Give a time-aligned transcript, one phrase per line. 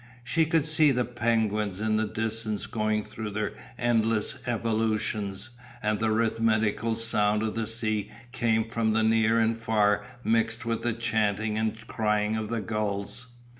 [0.23, 5.51] She could see the penguins in the distance going through their endless evolutions,
[5.83, 10.93] and the rhythmical sound of the sea came from near and far mixed with the
[10.93, 13.27] chanting and crying of the gulls.